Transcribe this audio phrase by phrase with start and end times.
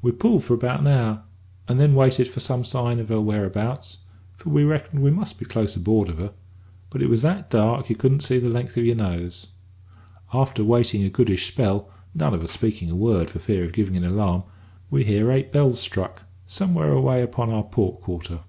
[0.00, 1.22] "We pulled for about an hour,
[1.68, 3.98] and then waited for some sign of her whereabouts
[4.34, 6.32] for we reckoned we must be close aboard of her
[6.90, 9.46] but it was that dark you couldn't see the length of your nose.
[10.34, 13.96] After waiting a goodish spell none of us speaking a word for fear of giving
[13.96, 14.42] an alarm
[14.90, 18.40] we hears eight bells struck, somewhere away upon our port quarter.